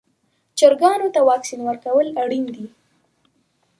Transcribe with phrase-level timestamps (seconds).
[0.59, 2.65] چرګانو ته واکسین ورکول اړین دي.